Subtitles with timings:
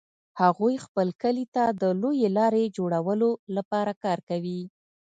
[0.41, 4.61] هغوی خپل کلي ته د لویې لارې جوړولو لپاره کار کوي